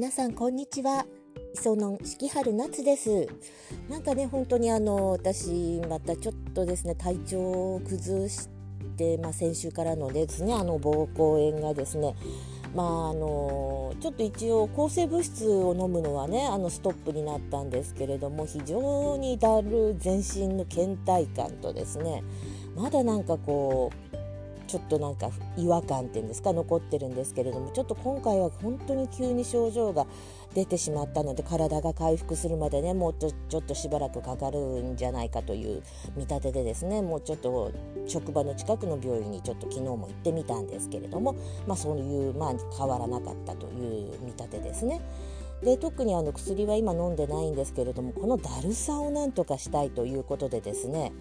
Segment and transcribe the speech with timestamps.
[0.00, 1.04] 皆さんこんにちは。
[1.54, 3.28] 磯野四季春夏です。
[3.90, 8.48] なんかね本当にあの私またちょっとですね体調を崩し
[8.96, 12.14] てまあ、先週からのですねあの膀胱炎がですね
[12.74, 22.24] まああのちょっと一応抗生物質を飲むのはねあのストップになったんですけれども非常にだる全身の倦怠感とですね
[22.74, 24.20] まだなんかこう
[24.70, 30.06] ちょっとなんか違和感っていうんですか残ってるんですけれどもちょっと今回は本当に急に症状が
[30.54, 35.82] 出てしまったので体が回復するまでねもうちょちょっとしばらくかかるんじゃないかという
[36.14, 37.72] 見立てでですねもうちょっと
[38.06, 41.34] 職場の近くの病院にちょっと昨日も行ってみたんですけれども、
[41.66, 45.00] まあ、そういう、まあ、変わらなかったという見立てですね。
[45.64, 51.12] で特にあの薬は今飲んでないんですけれどもこのだるさをなんとかしたいということでですね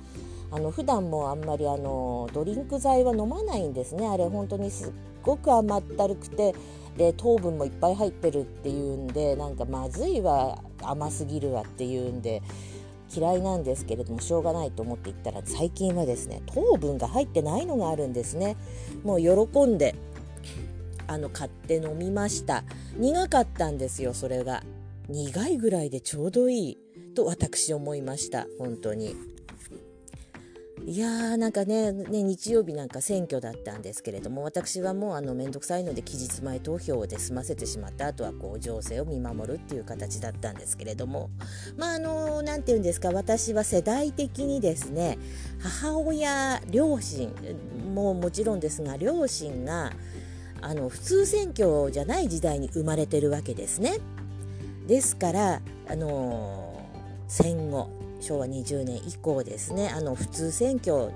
[0.52, 4.08] あの普段もあんまりあのドリンク剤は飲まないんですね。
[4.08, 4.92] あれ本当にすっ
[5.22, 6.56] ごく甘ったるくて
[6.98, 12.42] で糖分もいっぱい入ってるっていうんでなんかまずいわ甘すぎるわっていうんで
[13.16, 18.58] 嫌いなんですけれどもしょうがないと思って行ったら最近はですね糖分が入ってないのがあるんですね。
[19.04, 19.96] もう喜んで
[21.08, 22.64] あの買って飲みました。
[22.98, 24.64] 苦かったんですよそれが。
[25.10, 26.78] 苦いぐらいでちょうどいい
[27.16, 29.16] と私思いました本当に
[30.86, 41.30] いやーなんかねね日曜日なんか選挙だったんですけれども私はもうあの面倒くさいので期日前投票で済ませてしまったあとはこう情勢を見守るっていう形だったんですけれども
[41.78, 45.20] まああの何て言うんですか私は世代的にですね
[45.62, 47.34] 母親両親
[47.94, 49.92] ももちろんですが両親が
[50.62, 54.00] あの普通選挙じゃない時代に生まれてるわけですね。
[54.88, 56.84] ですからあの
[57.28, 57.90] 戦後
[58.20, 61.12] 昭和20年以降ですねあの普通選挙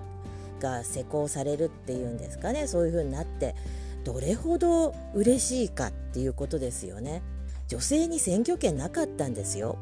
[0.59, 3.55] が施行されるっていうんですかねそういう風になって
[4.03, 7.21] どれほど嬉しいかっていうことですよね。
[7.67, 9.77] 女性に選挙権なかったんですよ。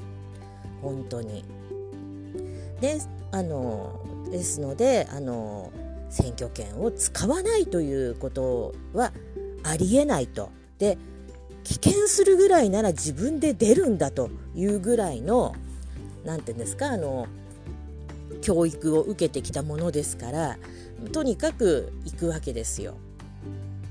[0.82, 1.44] 本当に。
[2.80, 3.00] で
[3.32, 4.00] あの
[4.32, 5.72] ですのであの
[6.10, 9.12] 選挙権を使わないということは
[9.64, 10.50] ありえないと。
[10.78, 10.98] で
[11.64, 15.54] 危険するぐらいなら自分で出るんだというぐらいの
[16.26, 17.28] 何て言うんですかあの
[18.42, 20.58] 教育を受けてきたものですから
[21.12, 22.96] とにかく行くわけですよ。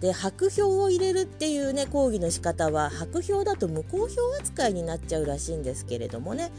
[0.00, 6.50] で白票を入れるっていうね抗議の仕方は白票だと無効票扱いになっちゃうらしいんですけれどもね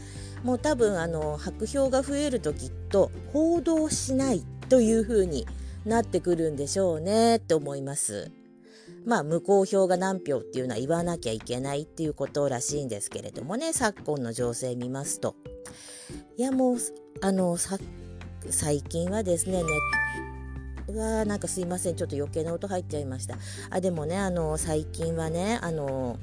[0.44, 5.48] もう多分あの白票が増えるときっと報道しないというふうに
[5.84, 8.30] なってくるんでしょうねって思います。
[9.04, 15.34] まあ、無効票が何票っていうのは言わなきゃいけないっていうことらしいんですけれどもね昨今の情勢見ますと
[16.36, 16.76] いやもう
[17.20, 17.56] あの
[18.50, 23.36] 最近はですねネわなんかすいませんちょっと余計な音入っちゃいました。
[23.70, 26.18] あでもねあの最近はねあの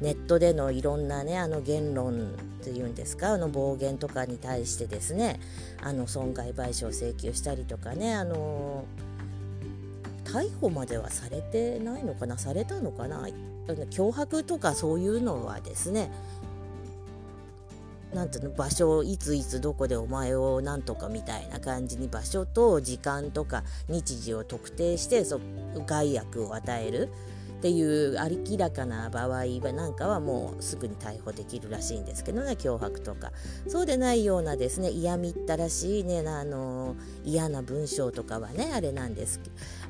[0.00, 5.38] ネットでのいろんなねあの言論っていうんですかあの暴言とかに対してですね
[5.82, 8.84] あの損害賠償請求したりとかねあの
[10.24, 13.26] 逮捕まではされてないのかなされたのかな
[13.66, 16.10] 脅迫とかそういうのはですね
[18.12, 25.40] なんていうの場所いついつどこでお前をなんとかみたいな感じに場所と時間とか日時を特定してそ
[25.86, 27.08] 害悪を与える。
[27.62, 28.18] っていう
[28.50, 33.30] 明らかな場合はなんかはもうすぐに逮捕できるらしいんですけどね脅迫とか。
[33.68, 39.38] そうでないようなですね嫌みったらしいねあの嫌な文章とかはねあれなんです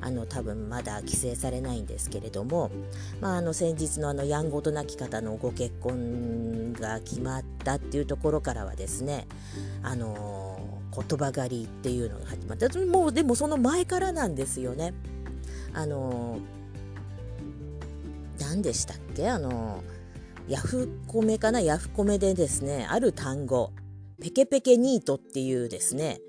[0.01, 2.69] あの多分まだ規制されないんですけれども、
[3.19, 9.25] まあ、あの先日のあのやんごとなき方のご結婚が決まったっていうところからはですね
[9.81, 10.59] あの
[10.95, 12.69] 言葉狩りっていうのが始まった。
[12.85, 14.93] もうでもその前からなんですよね。
[15.73, 16.37] あの
[18.43, 19.29] 何でしたっけ？
[19.29, 19.83] あの
[20.47, 21.61] ヤフコメかな？
[21.61, 23.71] ヤフコメでですねある単語
[24.21, 26.19] ペケペケニートっていうですね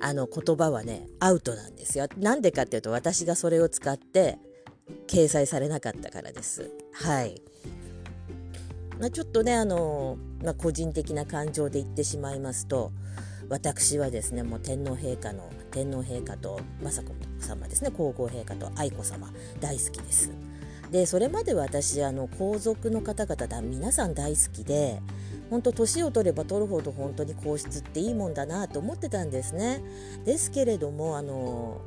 [0.00, 2.06] あの言葉はねアウトなんですよ。
[2.16, 4.38] なんでかっていうと私がそれを使って
[5.06, 6.70] 掲載されなかったからです。
[6.92, 7.42] はい。
[8.98, 12.90] まあ、ちょっとねあの、まあ、個人的な感情で言ってしまいますと
[13.48, 20.32] 私はですねもう天皇陛下の天皇陛下と雅子様ですね皇后陛下と愛子様大好きです。
[20.90, 25.00] でそれまで私あの皇族の方々だ皆さん大好きで
[25.50, 29.82] 本当年を取れば取るほど本当に皇室っていいもんだなと思ってたんですね。
[30.24, 31.80] ですけれどもあの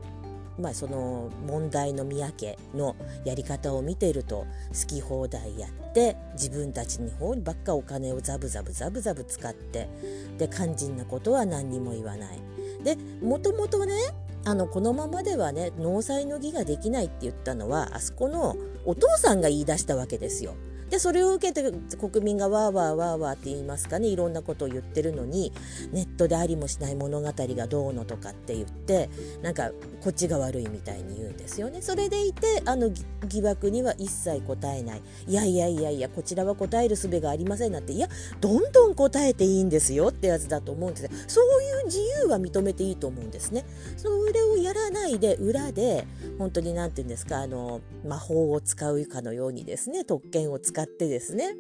[0.60, 2.96] まあ、その問題の宮家の
[3.26, 9.90] やり方を見ていると好き放題やって自分たちに方にばっかお金をザブザブザブザブ使って
[10.38, 12.40] で肝心なことは何にも言わない。
[12.84, 13.94] でもともとね
[14.44, 18.56] あのこのままではね納采の儀ができないって言ったのはあそこの
[18.86, 20.56] お父さんが言い出したわけですよ。
[20.92, 25.54] でそれを受けて国民がわーわーわーわーって言いますかねいろんなことを言ってるのに
[25.94, 29.10] ネットでありもしない物語がどうのとかって言って
[29.42, 29.72] なんか
[30.04, 31.82] こっちが悪いみたいに言うんですよね。
[31.82, 32.92] それでいてあの
[33.28, 38.10] 疑惑には一切答えないいやいやいやいやこちらは答える術がありませんなんていや
[38.42, 43.66] どんどん答えていいんですよってやつだと思うんですそういう自由は認めていいと思うんですね。
[43.98, 46.06] それをやらないで裏で
[46.38, 51.56] 本当に何て言うんですかあの魔法を使うかのようにですね特権を使ってですね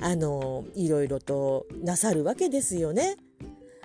[0.00, 3.16] あのいろいろとなさるわけですよね。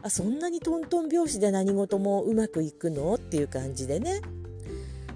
[0.04, 4.22] あそんなにトントン拍子で何事もうまくいくのっていう感じでね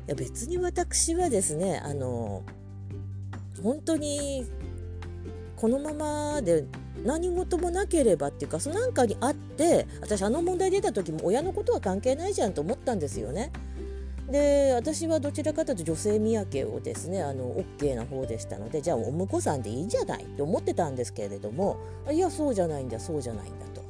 [0.07, 2.43] いや別に私はですねあの
[3.63, 4.45] 本当に
[5.55, 6.65] このままで
[7.03, 13.51] 何事もなければっていうかそのなんかにあって私あの問題出た時も親のことは関係ないじゃんと思ったんですよね。
[14.29, 21.77] で私はどちらかというと女性宮家をですねあの OK な方でしたのでじゃあお婿さんでいいんじゃないって思ってたんですけれども
[22.11, 23.85] いやそうじゃないんだそうじゃないんだと。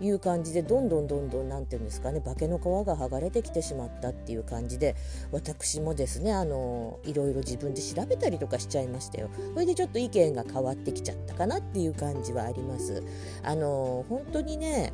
[0.00, 4.94] いう感じでどんどんどんどん何て言うんですかね化けの皮が剥がれてきてしまったっていう感じで
[5.32, 9.28] 私もですねあのいろいろ自分で調べたりとかしちゃいましたよ。
[9.54, 13.02] それでちょっと意見が変わってきちゃったかなっていう感じはあります。
[13.42, 14.92] あの本当にね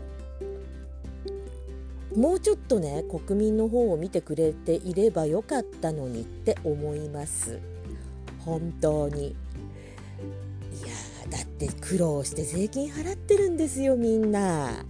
[2.17, 7.61] もうちょっとね国民の方を見てくれていればよかったのにって思います。
[8.39, 9.29] 本当に。
[9.29, 9.33] い
[10.83, 10.89] や
[11.31, 14.85] だって苦労して税金払ってるんですよみんな。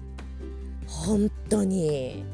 [0.87, 2.25] 本当に。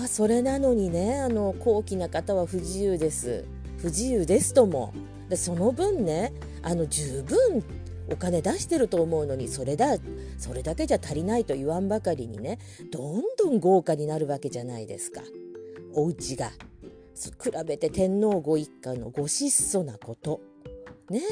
[0.00, 3.44] ああそれなのにねあの高貴な方は不自由です。
[3.78, 4.92] 不自由ですとも。
[5.28, 6.32] でその分ね
[6.62, 7.64] あの十分
[8.10, 9.96] お金出してると思うのにそれだ
[10.38, 12.58] それだけじゃ足りないと言わんばかりにね
[12.90, 15.22] どんどん豪華になるわけじゃないですか。
[15.94, 16.50] お家が。
[17.42, 20.40] 比べて天皇ご一家のご質素なこと。
[21.08, 21.22] ね。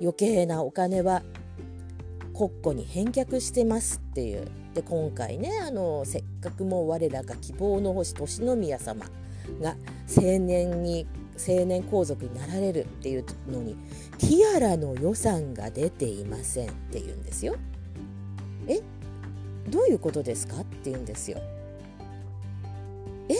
[0.00, 1.22] 余計なお金は
[2.32, 4.46] 国庫に返却してますっていう。
[4.74, 9.04] で今回ねあのせっかくもう我らが希望の星利宮様
[9.60, 9.74] が
[10.16, 11.08] 青年に
[11.48, 13.76] 青年皇族になられるっていうのに
[14.18, 17.56] ティアラの予算が出ていませんって言うんですよ。
[18.66, 18.80] え？
[19.68, 21.38] どういうことですかって言うんですよ。
[23.28, 23.36] え？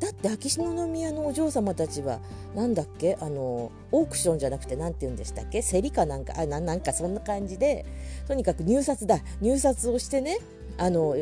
[0.00, 2.20] だって秋篠宮のお嬢様たちは
[2.54, 3.16] 何だっけ？
[3.20, 5.62] あのオークションじゃなくて何て言うんでしたっけ？
[5.62, 6.34] 競りかなんか？
[6.36, 7.86] あななんかそんな感じで
[8.26, 9.20] とにかく入札だ。
[9.40, 10.38] 入札をしてね
[10.76, 11.16] あの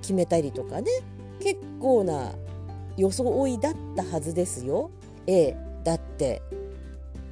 [0.00, 0.90] 決めたりとかね。
[1.40, 2.32] 結構な
[2.96, 4.90] 装いだったはずですよ。
[5.26, 6.42] ええだって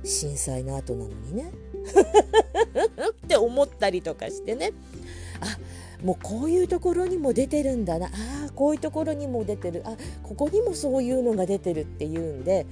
[0.04, 1.50] 震災の後なのにね。
[3.24, 4.72] って思ったりとかしてね。
[5.40, 5.58] あ
[6.04, 8.06] もうこういうところにも出てるんだな。
[8.08, 8.10] あ
[8.54, 9.82] こういうところにも出てる。
[9.84, 12.66] あここにもそういうのが出てるっていうんで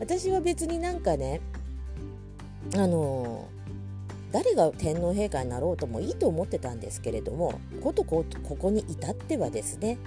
[0.00, 1.40] 私は別になんかね
[2.74, 3.48] あの
[4.32, 9.98] 誰が天皇陛下になろうともいいと思ってたんですけれどもことことここに至ってはですね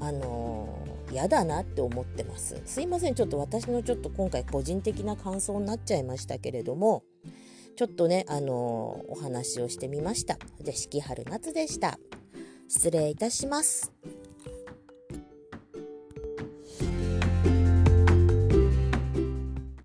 [0.00, 0.68] あの
[1.10, 2.60] 嫌だなって思ってます。
[2.64, 3.14] すいません。
[3.14, 7.02] ちょっと私のちょっと今回個人的な感想になっちゃいましたけれども
[7.76, 10.38] ちょっとねあのお話をしてみました。
[10.60, 11.98] で四季春夏でした。
[12.68, 13.92] 失礼いたします。